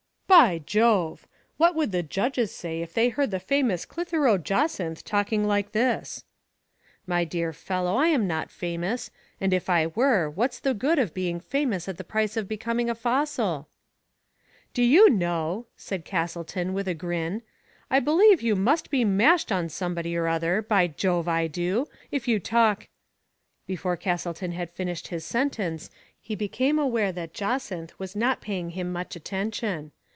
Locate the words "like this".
5.45-6.23